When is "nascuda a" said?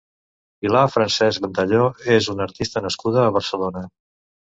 2.87-3.35